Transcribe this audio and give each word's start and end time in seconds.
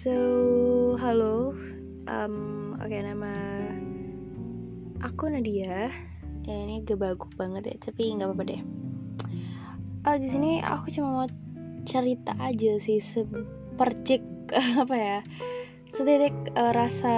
So, 0.00 0.96
halo. 0.96 1.52
Um, 2.08 2.72
Oke, 2.80 2.88
okay, 2.88 3.04
nama 3.04 3.36
aku 5.04 5.28
Nadia. 5.28 5.92
Ya, 6.48 6.56
ini 6.56 6.80
gak 6.88 7.04
bagus 7.04 7.28
banget 7.36 7.68
ya, 7.68 7.76
tapi 7.76 8.16
nggak 8.16 8.32
apa-apa 8.32 8.44
deh. 8.48 8.62
Uh, 10.08 10.16
di 10.16 10.28
sini 10.32 10.64
aku 10.64 10.88
cuma 10.88 11.08
mau 11.12 11.28
cerita 11.84 12.32
aja 12.40 12.80
sih 12.80 12.96
sepercik 12.96 14.24
apa 14.88 14.96
ya, 14.96 15.18
setitik 15.92 16.32
uh, 16.56 16.72
rasa 16.72 17.16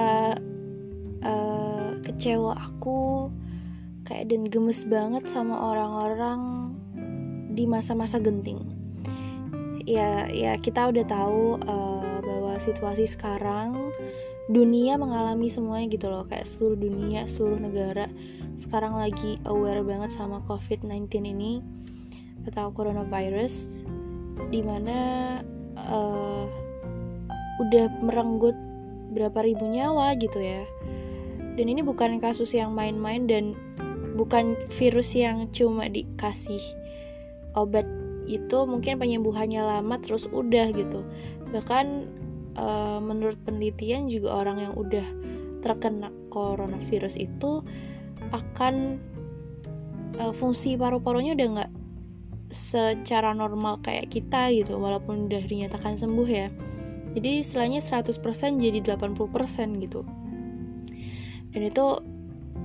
uh, 1.22 2.02
kecewa 2.02 2.66
aku 2.66 3.30
kayak 4.10 4.26
dan 4.26 4.50
gemes 4.50 4.82
banget 4.90 5.22
sama 5.30 5.54
orang-orang 5.54 6.74
di 7.46 7.62
masa-masa 7.62 8.18
genting. 8.18 8.58
Ya, 9.86 10.26
ya 10.34 10.58
kita 10.58 10.90
udah 10.90 11.06
tahu. 11.06 11.62
Uh, 11.62 11.91
situasi 12.62 13.10
sekarang 13.10 13.90
dunia 14.46 14.94
mengalami 14.98 15.50
semuanya 15.50 15.90
gitu 15.90 16.06
loh 16.10 16.26
kayak 16.26 16.46
seluruh 16.46 16.78
dunia 16.78 17.26
seluruh 17.26 17.58
negara 17.58 18.06
sekarang 18.58 18.94
lagi 18.94 19.38
aware 19.46 19.82
banget 19.82 20.14
sama 20.14 20.38
covid-19 20.46 21.10
ini 21.26 21.62
atau 22.46 22.74
coronavirus 22.74 23.86
di 24.50 24.60
mana 24.62 24.98
uh, 25.78 26.46
udah 27.62 27.86
merenggut 28.02 28.56
berapa 29.12 29.44
ribu 29.44 29.68
nyawa 29.68 30.16
gitu 30.16 30.40
ya. 30.40 30.64
Dan 31.52 31.68
ini 31.68 31.84
bukan 31.84 32.16
kasus 32.16 32.56
yang 32.56 32.72
main-main 32.72 33.28
dan 33.28 33.52
bukan 34.16 34.56
virus 34.72 35.12
yang 35.12 35.48
cuma 35.52 35.84
dikasih 35.88 36.60
obat 37.52 37.84
itu 38.24 38.64
mungkin 38.64 38.96
penyembuhannya 38.96 39.60
lama 39.60 40.00
terus 40.00 40.24
udah 40.32 40.72
gitu. 40.72 41.04
Bahkan 41.52 42.08
uh, 42.56 42.98
menurut 43.00 43.38
penelitian 43.44 44.08
juga 44.08 44.44
orang 44.44 44.58
yang 44.70 44.74
udah 44.76 45.04
terkena 45.62 46.10
coronavirus 46.28 47.16
itu 47.20 47.62
akan 48.34 48.98
uh, 50.18 50.34
fungsi 50.34 50.74
paru-parunya 50.74 51.36
udah 51.38 51.48
nggak 51.60 51.72
secara 52.52 53.32
normal 53.32 53.80
kayak 53.80 54.12
kita 54.12 54.52
gitu 54.52 54.76
walaupun 54.76 55.26
udah 55.30 55.40
dinyatakan 55.48 55.96
sembuh 55.96 56.28
ya. 56.28 56.48
Jadi 57.12 57.44
istilahnya 57.44 57.80
100% 57.80 58.16
jadi 58.60 58.78
80% 58.80 59.84
gitu. 59.84 60.00
Dan 61.52 61.62
itu 61.68 61.86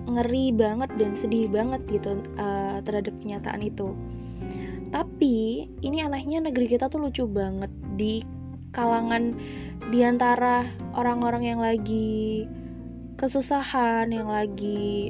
ngeri 0.08 0.55
banget 0.55 0.88
dan 0.95 1.11
sedih 1.15 1.52
banget 1.52 1.83
gitu 1.91 2.15
uh, 2.39 2.80
terhadap 2.83 3.11
kenyataan 3.19 3.59
itu. 3.63 3.91
Tapi 4.91 5.67
ini 5.83 5.99
anehnya 5.99 6.39
negeri 6.39 6.71
kita 6.71 6.88
tuh 6.88 7.03
lucu 7.03 7.27
banget. 7.27 7.71
Di 7.99 8.23
kalangan 8.71 9.35
di 9.88 10.03
antara 10.03 10.67
orang-orang 10.97 11.44
yang 11.47 11.61
lagi 11.64 12.45
kesusahan, 13.17 14.11
yang 14.14 14.30
lagi 14.30 15.09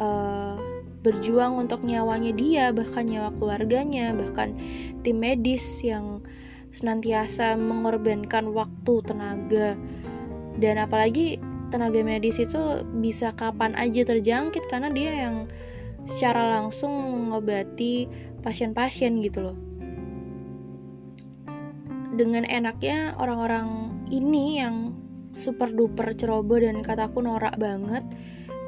uh, 0.00 0.56
berjuang 1.02 1.58
untuk 1.58 1.82
nyawanya 1.82 2.32
dia, 2.32 2.64
bahkan 2.70 3.10
nyawa 3.10 3.34
keluarganya, 3.36 4.14
bahkan 4.14 4.54
tim 5.02 5.18
medis 5.18 5.82
yang 5.82 6.22
senantiasa 6.72 7.58
mengorbankan 7.58 8.54
waktu, 8.54 8.94
tenaga, 9.04 9.76
dan 10.56 10.80
apalagi 10.80 11.36
tenaga 11.68 12.00
medis 12.00 12.40
itu 12.40 12.84
bisa 13.00 13.32
kapan 13.36 13.76
aja 13.76 14.04
terjangkit 14.04 14.68
karena 14.68 14.88
dia 14.92 15.12
yang 15.28 15.36
secara 16.04 16.60
langsung 16.60 16.92
mengobati 16.92 18.08
pasien-pasien 18.40 19.20
gitu 19.20 19.52
loh. 19.52 19.58
Dengan 22.12 22.44
enaknya 22.44 23.16
orang-orang 23.16 23.91
ini 24.12 24.60
yang 24.60 24.92
super 25.32 25.72
duper 25.72 26.12
ceroboh 26.12 26.60
dan 26.60 26.84
kataku 26.84 27.24
norak 27.24 27.56
banget. 27.56 28.04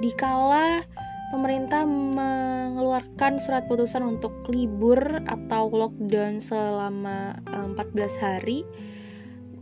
Dikala 0.00 0.82
pemerintah 1.30 1.84
mengeluarkan 1.84 3.36
surat 3.36 3.68
putusan 3.68 4.16
untuk 4.16 4.32
libur 4.48 4.98
atau 5.28 5.68
lockdown 5.68 6.40
selama 6.40 7.36
14 7.44 7.76
eh, 7.76 8.10
hari 8.18 8.58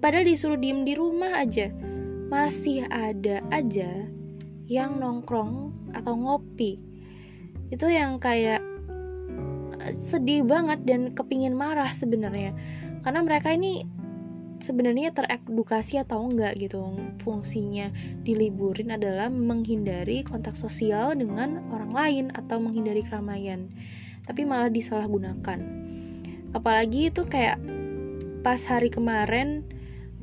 padahal 0.02 0.26
disuruh 0.26 0.58
diem 0.58 0.82
di 0.82 0.98
rumah 0.98 1.40
aja 1.40 1.70
masih 2.28 2.84
ada 2.90 3.38
aja 3.54 4.08
yang 4.68 4.96
nongkrong 4.98 5.72
atau 5.92 6.16
ngopi. 6.16 6.80
Itu 7.68 7.88
yang 7.88 8.20
kayak 8.20 8.60
eh, 9.80 9.94
sedih 9.96 10.44
banget 10.44 10.84
dan 10.84 11.12
kepingin 11.12 11.56
marah 11.56 11.88
sebenarnya. 11.92 12.52
Karena 13.00 13.20
mereka 13.24 13.52
ini 13.52 13.84
sebenarnya 14.62 15.10
teredukasi 15.12 16.00
atau 16.00 16.24
enggak 16.24 16.56
gitu. 16.56 16.94
Fungsinya 17.20 17.90
diliburin 18.22 18.94
adalah 18.94 19.28
menghindari 19.28 20.22
kontak 20.22 20.54
sosial 20.54 21.12
dengan 21.18 21.60
orang 21.74 21.92
lain 21.92 22.26
atau 22.32 22.62
menghindari 22.62 23.02
keramaian 23.02 23.68
tapi 24.26 24.46
malah 24.46 24.70
disalahgunakan. 24.70 25.58
Apalagi 26.52 27.10
itu 27.10 27.26
kayak 27.26 27.58
pas 28.42 28.58
hari 28.66 28.90
kemarin 28.90 29.66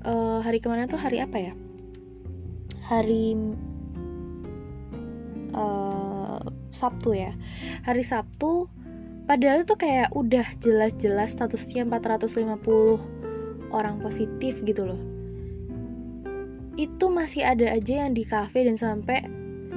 uh, 0.04 0.40
hari 0.44 0.60
kemarin 0.64 0.88
tuh 0.88 1.00
hari 1.00 1.20
apa 1.20 1.38
ya? 1.40 1.54
Hari 2.88 3.36
uh, 5.54 6.42
Sabtu 6.72 7.18
ya. 7.18 7.34
Hari 7.84 8.04
Sabtu 8.06 8.70
padahal 9.28 9.66
tuh 9.68 9.78
kayak 9.78 10.14
udah 10.16 10.46
jelas-jelas 10.64 11.36
statusnya 11.36 11.86
450 11.86 13.29
orang 13.74 14.02
positif 14.02 14.62
gitu 14.66 14.86
loh. 14.90 15.02
Itu 16.80 17.12
masih 17.12 17.44
ada 17.44 17.76
aja 17.76 18.08
yang 18.08 18.16
di 18.16 18.24
cafe 18.24 18.64
dan 18.64 18.80
sampai 18.80 19.28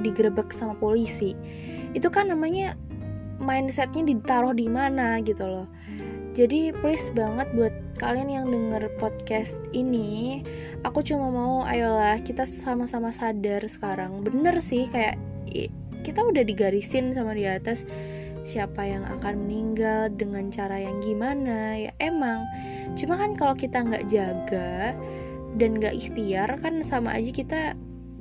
digerebek 0.01 0.51
sama 0.55 0.75
polisi. 0.79 1.35
Itu 1.93 2.09
kan 2.09 2.31
namanya 2.31 2.79
mindsetnya 3.43 4.07
ditaruh 4.07 4.55
di 4.55 4.71
mana 4.71 5.19
gitu 5.21 5.43
loh. 5.43 5.67
Jadi 6.33 6.73
please 6.81 7.13
banget 7.13 7.45
buat 7.53 7.73
kalian 8.01 8.25
yang 8.25 8.45
denger 8.49 8.89
podcast 8.97 9.61
ini 9.69 10.41
aku 10.81 11.05
cuma 11.05 11.29
mau 11.29 11.61
ayolah 11.61 12.17
kita 12.25 12.41
sama-sama 12.41 13.13
sadar 13.13 13.61
sekarang. 13.69 14.25
Bener 14.25 14.57
sih 14.57 14.89
kayak 14.89 15.21
kita 16.01 16.25
udah 16.25 16.41
digarisin 16.41 17.13
sama 17.13 17.37
di 17.37 17.45
atas 17.45 17.85
siapa 18.43 18.83
yang 18.83 19.07
akan 19.19 19.47
meninggal 19.47 20.11
dengan 20.13 20.51
cara 20.51 20.79
yang 20.83 20.99
gimana 20.99 21.79
ya 21.79 21.91
emang. 22.03 22.43
Cuma 22.99 23.15
kan 23.15 23.35
kalau 23.35 23.55
kita 23.55 23.83
nggak 23.83 24.07
jaga 24.11 24.93
dan 25.55 25.79
nggak 25.79 25.95
ikhtiar 25.95 26.49
kan 26.59 26.83
sama 26.83 27.15
aja 27.15 27.31
kita 27.31 27.61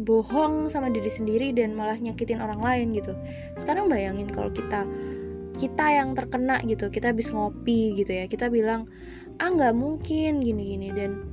bohong 0.02 0.72
sama 0.72 0.88
diri 0.88 1.10
sendiri 1.10 1.52
dan 1.52 1.74
malah 1.76 1.98
nyakitin 1.98 2.40
orang 2.40 2.62
lain 2.62 2.94
gitu. 2.96 3.12
Sekarang 3.58 3.90
bayangin 3.90 4.30
kalau 4.30 4.48
kita 4.54 4.86
kita 5.56 5.84
yang 5.84 6.16
terkena 6.16 6.64
gitu 6.64 6.88
kita 6.88 7.12
habis 7.12 7.28
ngopi 7.28 7.92
gitu 8.00 8.12
ya 8.12 8.24
kita 8.24 8.48
bilang 8.48 8.88
ah 9.36 9.52
nggak 9.52 9.76
mungkin 9.76 10.40
gini-gini 10.40 10.88
dan 10.96 11.28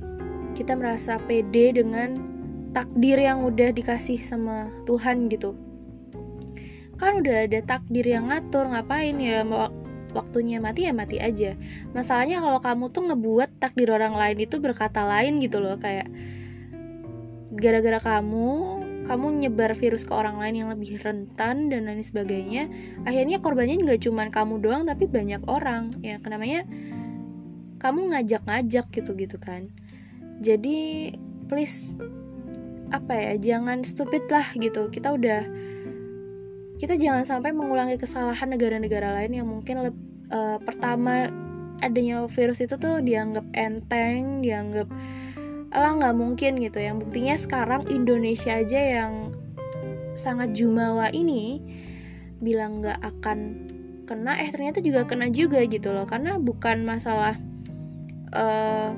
kita 0.52 0.76
merasa 0.76 1.16
pede 1.24 1.72
dengan 1.72 2.20
takdir 2.76 3.16
yang 3.16 3.42
udah 3.42 3.72
dikasih 3.72 4.20
sama 4.20 4.68
Tuhan 4.84 5.32
gitu 5.32 5.56
kan 7.00 7.24
udah 7.24 7.48
ada 7.48 7.64
takdir 7.64 8.04
yang 8.04 8.28
ngatur 8.28 8.68
ngapain 8.68 9.16
ya 9.16 9.40
waktunya 10.12 10.60
mati 10.60 10.84
ya 10.84 10.92
mati 10.92 11.16
aja. 11.16 11.56
Masalahnya 11.96 12.44
kalau 12.44 12.60
kamu 12.60 12.84
tuh 12.92 13.08
ngebuat 13.08 13.56
takdir 13.56 13.88
orang 13.88 14.12
lain 14.12 14.36
itu 14.42 14.60
berkata 14.60 15.06
lain 15.08 15.40
gitu 15.40 15.62
loh 15.62 15.80
kayak 15.80 16.10
gara-gara 17.56 17.98
kamu 17.98 18.48
kamu 19.08 19.26
nyebar 19.42 19.74
virus 19.74 20.06
ke 20.06 20.12
orang 20.14 20.38
lain 20.38 20.54
yang 20.62 20.68
lebih 20.70 21.00
rentan 21.02 21.66
dan 21.66 21.88
lain 21.88 21.98
sebagainya 21.98 22.70
akhirnya 23.02 23.42
korbannya 23.42 23.82
nggak 23.82 24.06
cuma 24.06 24.28
kamu 24.28 24.60
doang 24.60 24.84
tapi 24.84 25.08
banyak 25.08 25.40
orang. 25.48 25.96
Ya 26.04 26.20
namanya 26.20 26.68
kamu 27.80 28.12
ngajak-ngajak 28.12 28.92
gitu-gitu 28.92 29.40
kan. 29.40 29.72
Jadi 30.44 31.10
please 31.48 31.96
apa 32.90 33.14
ya 33.14 33.32
jangan 33.38 33.86
stupid 33.86 34.26
lah 34.28 34.44
gitu. 34.58 34.90
Kita 34.92 35.16
udah 35.16 35.42
kita 36.80 36.96
jangan 36.96 37.28
sampai 37.28 37.52
mengulangi 37.52 38.00
kesalahan 38.00 38.56
negara-negara 38.56 39.12
lain 39.20 39.36
yang 39.36 39.44
mungkin 39.44 39.92
uh, 40.32 40.56
pertama 40.64 41.28
adanya 41.84 42.24
virus 42.24 42.64
itu 42.64 42.80
tuh 42.80 43.04
dianggap 43.04 43.44
enteng, 43.52 44.40
dianggap 44.40 44.88
lah 45.76 45.92
nggak 46.00 46.16
mungkin 46.16 46.56
gitu. 46.56 46.80
Yang 46.80 47.04
buktinya 47.04 47.36
sekarang 47.36 47.84
Indonesia 47.92 48.56
aja 48.56 48.80
yang 48.80 49.28
sangat 50.16 50.56
jumawa 50.56 51.12
ini 51.12 51.60
bilang 52.40 52.80
nggak 52.80 52.96
akan 52.96 53.38
kena, 54.08 54.40
eh 54.40 54.48
ternyata 54.48 54.80
juga 54.80 55.04
kena 55.04 55.28
juga 55.28 55.60
gitu 55.68 55.92
loh. 55.92 56.08
Karena 56.08 56.40
bukan 56.40 56.88
masalah 56.88 57.36
uh, 58.32 58.96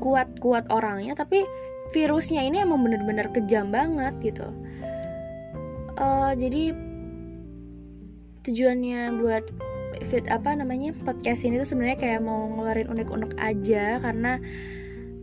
kuat-kuat 0.00 0.72
orangnya, 0.72 1.12
tapi 1.12 1.44
virusnya 1.92 2.40
ini 2.40 2.64
emang 2.64 2.80
bener-bener 2.80 3.28
kejam 3.28 3.68
banget 3.68 4.16
gitu 4.24 4.48
uh, 5.98 6.32
jadi 6.34 6.74
tujuannya 8.44 9.18
buat 9.24 9.44
fit 10.04 10.26
apa 10.28 10.52
namanya 10.52 10.92
podcast 11.06 11.46
ini 11.46 11.56
tuh 11.62 11.68
sebenarnya 11.74 11.98
kayak 11.98 12.20
mau 12.20 12.50
ngeluarin 12.50 12.90
unek-unek 12.90 13.32
aja 13.40 14.02
karena 14.02 14.36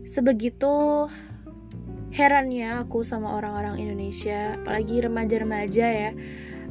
sebegitu 0.02 1.06
herannya 2.12 2.84
aku 2.84 3.00
sama 3.00 3.40
orang-orang 3.40 3.80
Indonesia 3.80 4.58
apalagi 4.60 5.00
remaja-remaja 5.00 5.86
ya. 5.88 6.10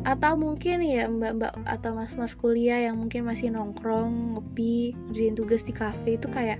Atau 0.02 0.34
mungkin 0.34 0.82
ya 0.82 1.06
mbak-mbak 1.06 1.62
atau 1.66 1.94
mas-mas 1.94 2.34
kuliah 2.34 2.90
yang 2.90 2.98
mungkin 2.98 3.22
masih 3.22 3.54
nongkrong 3.54 4.38
ngopi 4.38 4.98
ngerjain 5.10 5.38
tugas 5.38 5.62
di 5.62 5.74
cafe 5.78 6.18
itu 6.18 6.26
kayak 6.26 6.58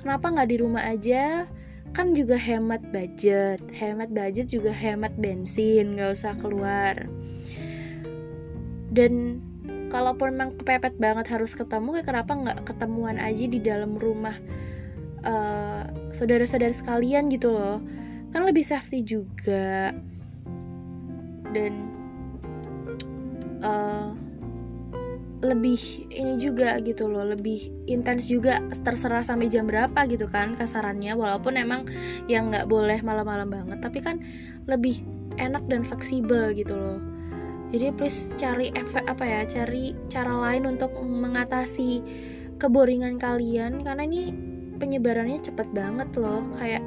kenapa 0.00 0.32
nggak 0.32 0.48
di 0.48 0.56
rumah 0.56 0.84
aja 0.88 1.44
kan 1.92 2.16
juga 2.16 2.40
hemat 2.40 2.80
budget 2.88 3.60
hemat 3.76 4.08
budget 4.08 4.48
juga 4.48 4.72
hemat 4.72 5.12
bensin 5.20 5.96
nggak 5.96 6.16
usah 6.16 6.32
keluar. 6.40 6.96
Dan 8.92 9.40
kalaupun 9.88 10.36
memang 10.36 10.56
kepepet 10.60 10.96
banget 10.96 11.28
harus 11.28 11.52
ketemu 11.52 12.00
kayak 12.00 12.08
kenapa 12.08 12.32
nggak 12.32 12.58
ketemuan 12.64 13.16
aja 13.20 13.44
di 13.44 13.60
dalam 13.60 13.96
rumah 14.00 14.36
uh, 15.24 15.84
saudara-saudara 16.12 16.72
sekalian 16.72 17.28
gitu 17.28 17.52
loh. 17.52 17.80
Kan 18.32 18.48
lebih 18.48 18.64
safety 18.64 19.04
juga. 19.04 19.92
Dan 21.52 21.92
uh, 23.60 24.16
lebih 25.42 26.06
ini 26.14 26.38
juga 26.38 26.78
gitu 26.78 27.10
loh 27.10 27.26
lebih 27.26 27.66
intens 27.90 28.30
juga 28.30 28.62
terserah 28.86 29.26
sampai 29.26 29.50
jam 29.50 29.66
berapa 29.66 30.06
gitu 30.06 30.30
kan 30.30 30.54
kasarannya 30.54 31.18
walaupun 31.18 31.58
emang 31.58 31.82
yang 32.30 32.54
nggak 32.54 32.70
boleh 32.70 33.02
malam-malam 33.02 33.50
banget 33.50 33.82
tapi 33.82 33.98
kan 33.98 34.22
lebih 34.70 35.02
enak 35.42 35.64
dan 35.66 35.82
fleksibel 35.82 36.54
gitu 36.54 36.76
loh. 36.76 37.00
Jadi 37.72 37.88
please 37.96 38.36
cari 38.36 38.68
efek 38.76 39.00
apa 39.08 39.24
ya 39.24 39.40
cari 39.48 39.96
cara 40.12 40.28
lain 40.28 40.68
untuk 40.76 40.92
mengatasi 41.00 42.04
keboringan 42.60 43.16
kalian 43.16 43.80
karena 43.80 44.04
ini 44.04 44.30
penyebarannya 44.76 45.40
cepet 45.40 45.72
banget 45.72 46.12
loh 46.20 46.44
kayak 46.54 46.84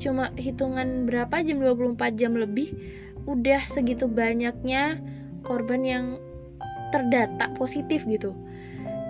cuma 0.00 0.32
hitungan 0.40 1.04
berapa 1.04 1.44
jam 1.44 1.60
24 1.60 2.18
jam 2.18 2.32
lebih 2.34 2.72
udah 3.28 3.60
segitu 3.68 4.08
banyaknya 4.10 4.98
korban 5.46 5.82
yang 5.84 6.06
terdata 6.92 7.48
positif 7.56 8.04
gitu. 8.04 8.36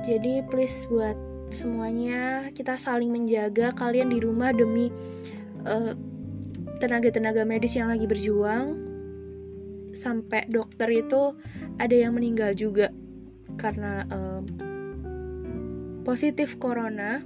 Jadi 0.07 0.43
please 0.47 0.87
buat 0.87 1.19
semuanya 1.53 2.49
kita 2.57 2.81
saling 2.81 3.13
menjaga 3.13 3.77
kalian 3.77 4.09
di 4.09 4.19
rumah 4.23 4.55
demi 4.55 4.89
tenaga 5.63 5.95
tenaga-tenaga 6.83 7.43
medis 7.47 7.79
yang 7.79 7.91
lagi 7.91 8.07
berjuang. 8.07 8.79
Sampai 9.93 10.49
dokter 10.49 10.89
itu 10.89 11.37
ada 11.77 11.93
yang 11.93 12.17
meninggal 12.17 12.57
juga 12.57 12.91
karena 13.61 14.03
uh, 14.09 14.41
positif 16.03 16.59
corona. 16.59 17.23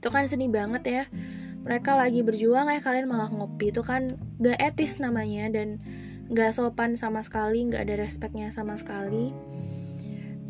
Itu 0.00 0.08
kan 0.10 0.26
sedih 0.26 0.50
banget 0.50 0.82
ya. 0.88 1.04
Mereka 1.60 1.92
lagi 1.92 2.24
berjuang 2.24 2.72
ya 2.72 2.80
kalian 2.80 3.06
malah 3.06 3.28
ngopi. 3.30 3.70
Itu 3.70 3.84
kan 3.84 4.16
gak 4.40 4.58
etis 4.58 4.98
namanya 4.98 5.52
dan 5.52 5.78
gak 6.30 6.54
sopan 6.54 6.94
sama 6.94 7.20
sekali, 7.26 7.66
gak 7.66 7.90
ada 7.90 7.98
respectnya 7.98 8.54
sama 8.54 8.78
sekali. 8.78 9.34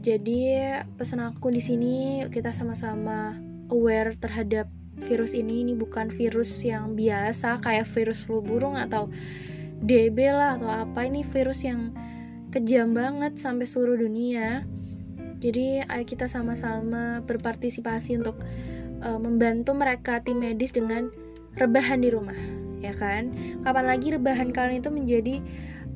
Jadi 0.00 0.56
pesan 0.97 1.21
aku 1.21 1.53
di 1.53 1.61
sini 1.61 2.25
kita 2.29 2.53
sama-sama 2.56 3.37
aware 3.69 4.17
terhadap 4.17 4.69
virus 5.00 5.37
ini. 5.37 5.65
Ini 5.65 5.77
bukan 5.77 6.09
virus 6.12 6.49
yang 6.65 6.97
biasa 6.97 7.61
kayak 7.61 7.88
virus 7.88 8.25
flu 8.25 8.41
burung 8.41 8.77
atau 8.77 9.09
DB 9.81 10.32
lah 10.32 10.56
atau 10.61 10.69
apa. 10.69 11.05
Ini 11.05 11.25
virus 11.25 11.65
yang 11.65 11.93
kejam 12.49 12.97
banget 12.97 13.37
sampai 13.37 13.69
seluruh 13.69 14.00
dunia. 14.00 14.65
Jadi 15.41 15.85
ayo 15.85 16.05
kita 16.05 16.29
sama-sama 16.29 17.25
berpartisipasi 17.25 18.21
untuk 18.21 18.37
uh, 19.00 19.17
membantu 19.17 19.73
mereka 19.73 20.21
tim 20.21 20.41
medis 20.44 20.77
dengan 20.77 21.09
rebahan 21.56 22.05
di 22.05 22.12
rumah 22.12 22.60
ya 22.81 22.97
kan? 22.97 23.32
Kapan 23.62 23.85
lagi 23.87 24.12
rebahan 24.12 24.50
kalian 24.50 24.81
itu 24.81 24.91
menjadi 24.91 25.35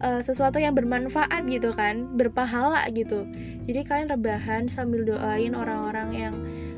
uh, 0.04 0.20
sesuatu 0.20 0.60
yang 0.60 0.76
bermanfaat 0.76 1.44
gitu 1.48 1.72
kan? 1.72 2.14
Berpahala 2.14 2.84
gitu. 2.92 3.26
Jadi 3.64 3.80
kalian 3.84 4.08
rebahan 4.12 4.62
sambil 4.70 5.04
doain 5.04 5.52
orang-orang 5.56 6.08
yang 6.12 6.34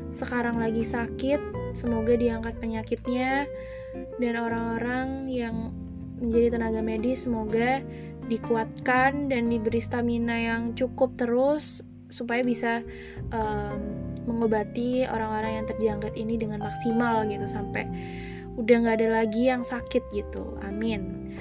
sekarang 0.07 0.57
lagi 0.57 0.81
sakit 0.87 1.39
semoga 1.75 2.15
diangkat 2.15 2.55
penyakitnya. 2.57 3.45
Dan 4.19 4.33
orang-orang 4.37 5.31
yang 5.31 5.73
menjadi 6.17 6.57
tenaga 6.57 6.81
medis 6.81 7.25
semoga 7.25 7.81
dikuatkan 8.27 9.31
dan 9.31 9.47
diberi 9.47 9.79
stamina 9.79 10.35
yang 10.35 10.75
cukup 10.75 11.15
terus 11.15 11.85
supaya 12.07 12.43
bisa 12.43 12.83
um, 13.31 13.79
mengobati 14.27 15.07
orang-orang 15.07 15.63
yang 15.63 15.65
terjangkit 15.67 16.13
ini 16.15 16.35
dengan 16.39 16.63
maksimal 16.63 17.23
gitu 17.27 17.47
sampai 17.47 17.87
udah 18.57 18.75
nggak 18.83 18.97
ada 18.99 19.09
lagi 19.23 19.47
yang 19.47 19.61
sakit 19.61 20.03
gitu. 20.11 20.57
Amin. 20.65 21.33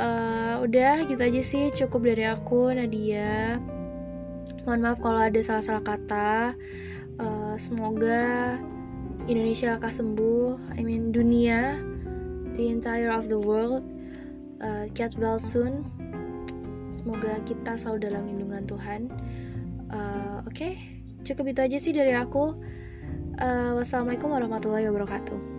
Uh, 0.00 0.64
udah 0.64 1.04
gitu 1.04 1.20
aja 1.20 1.42
sih 1.44 1.68
cukup 1.68 2.08
dari 2.08 2.24
aku 2.24 2.72
Nadia. 2.72 3.60
Mohon 4.64 4.80
maaf 4.80 4.98
kalau 5.04 5.20
ada 5.20 5.40
salah-salah 5.44 5.84
kata. 5.84 6.56
Uh, 7.20 7.54
semoga 7.60 8.56
Indonesia 9.28 9.76
akan 9.76 9.92
sembuh. 9.92 10.48
I 10.80 10.80
mean 10.80 11.12
dunia 11.12 11.76
the 12.56 12.72
entire 12.72 13.12
of 13.12 13.28
the 13.28 13.38
world. 13.38 13.84
Uh, 14.64 14.88
get 14.96 15.12
well 15.20 15.38
soon. 15.38 15.84
Semoga 16.88 17.38
kita 17.44 17.76
selalu 17.76 18.08
dalam 18.08 18.22
lindungan 18.24 18.64
Tuhan. 18.64 19.12
Uh, 19.92 20.40
oke 20.48 20.56
okay? 20.56 20.80
cukup 21.26 21.52
itu 21.52 21.60
aja 21.60 21.76
sih 21.76 21.92
dari 21.92 22.16
aku. 22.16 22.56
Uh, 23.38 23.78
wassalamualaikum 23.78 24.34
warahmatullahi 24.34 24.90
wabarakatuh 24.90 25.57